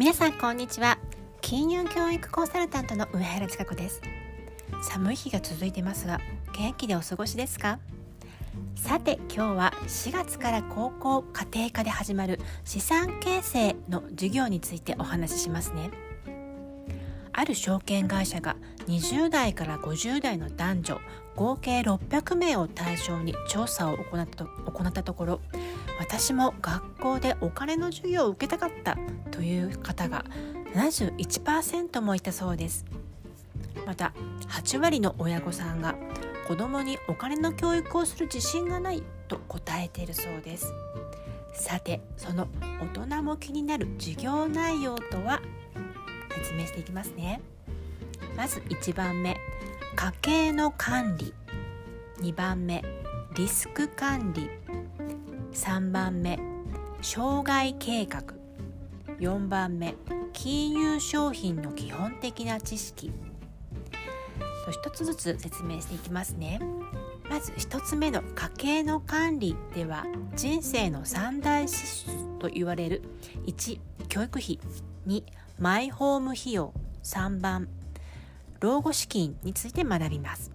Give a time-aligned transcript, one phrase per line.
[0.00, 0.96] 皆さんこんにちは。
[1.42, 4.00] 金融教育コンサルタントの上原千佳子です。
[4.82, 6.18] 寒い日が続いてますが
[6.56, 7.78] 元気でお過ごしですか？
[8.76, 15.90] さて今日は4月から高校家庭科で始まる資産形成の授業についてお話ししますね。
[17.40, 21.00] ある証券会社が20代から50代の男女
[21.36, 25.40] 合計600名を対象に調査を行ったと行ったところ
[25.98, 28.98] 私も学校でお金の授業を受けたかった
[29.30, 30.26] という方が
[30.74, 32.84] 71%もいたそうです。
[33.86, 34.12] また
[34.50, 35.94] 8割の親御さんが
[36.46, 40.74] 子供にお金の教育をする自信がないと答えているそうです。
[41.54, 42.48] さてその
[42.94, 45.40] 大人も気になる授業内容とは？
[46.30, 47.40] 説明していきますね。
[48.36, 49.36] まず1番目。
[49.96, 51.34] 家計の管理。
[52.20, 52.82] 2番目。
[53.34, 54.48] リスク管理。
[55.52, 56.38] 3番目。
[57.02, 58.22] 障害計画。
[59.18, 59.94] 4番目。
[60.32, 63.12] 金融商品の基本的な知識。
[64.70, 66.60] 一つずつ説明していきますね。
[67.28, 71.76] まず1つ目の家計の管理では人生の三大支
[72.08, 72.29] 出。
[72.40, 73.02] と言われる。
[73.46, 74.58] 1教育費。
[75.06, 75.22] 2
[75.60, 76.72] マイホーム費用。
[77.04, 77.68] 3番
[78.60, 80.50] 老後資金について学びます。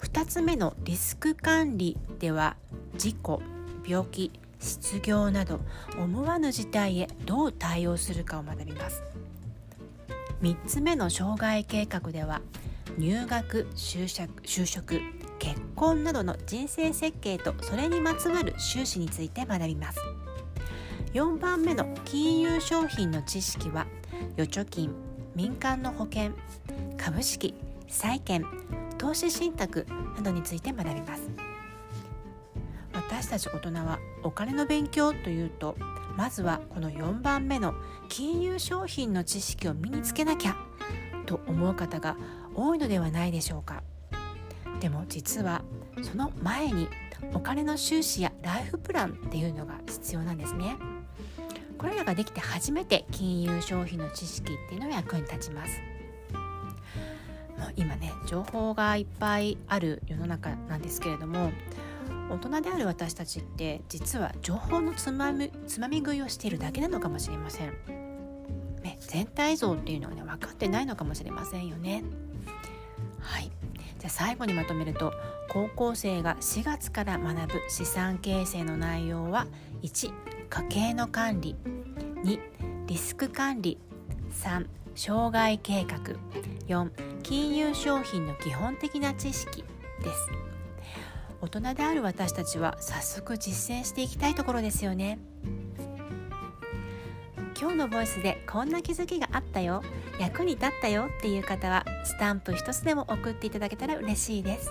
[0.00, 2.56] 2つ目のリスク管理では
[2.96, 3.42] 事故
[3.86, 5.60] 病気失業など
[5.98, 9.02] 思わぬ事態へどう対応するかを学びます。
[10.42, 12.42] 3つ目の障害計画では
[12.98, 15.00] 入学就職就職
[15.38, 19.98] 結婚などの人生設計とそれにまつわる収支について学びます。
[21.14, 23.86] 4番目の金融商品の知識は
[24.36, 24.92] 預貯金
[25.36, 26.32] 民間の保険
[26.96, 27.54] 株式
[27.86, 28.44] 債券
[28.98, 31.30] 投資信託などについて学びます。
[32.92, 35.76] 私たち大人はお金の勉強というと
[36.16, 37.74] まずはこの4番目の
[38.08, 40.56] 金融商品の知識を身につけなきゃ
[41.26, 42.16] と思う方が
[42.56, 43.84] 多いのではないでしょうか。
[44.80, 45.62] でも実は
[46.04, 46.88] その前に
[47.32, 50.76] お金の収支やライフプランっていうのが必要なんですね。
[51.78, 55.80] これらができて初めて金融商品の知識っていうのが役に立ちます。
[57.76, 61.50] 今ね情報がいっぱいある世の中なんですけれども
[62.30, 67.72] 大人である私たちって実は情報のつまみつまみ食いをしているだけなのかもしれません、
[68.82, 72.04] ね、全体像っていうのはね分かってないのかもしれませんよね。
[73.20, 73.50] はい。
[73.98, 75.12] じゃあ最後にまとめると
[75.48, 79.46] 高校生が4月から学ぶ資産形成の内容は
[79.82, 80.12] 1
[80.48, 81.56] 家計の管理。
[82.24, 82.38] 2
[82.86, 83.78] リスク管理。
[84.32, 85.98] 3障害計画。
[86.66, 86.90] 4
[87.22, 89.64] 金融商品の基本的な知識。
[90.02, 90.30] です。
[91.40, 95.18] 大人である私たちは早速実践していきたいところですよね。
[97.60, 99.82] 今日のボイスでこんな気づきがあったよ。
[100.18, 104.70] 役に立ったよっていう方はスタンプ一つでも送っていただけたら嬉しいです。